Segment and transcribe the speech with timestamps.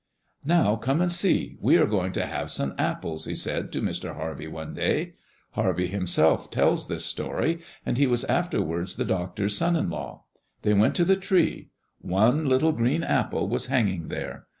[0.45, 1.57] "Now come and see.
[1.61, 4.15] We are going to have some apples," he said to Mr.
[4.15, 5.13] Harvey one day.
[5.51, 10.23] Harvey himself tells this story, and he was afterwards the doctor's son in law.
[10.63, 11.69] They went to the tree.
[11.99, 14.47] One little green apple was hanging there.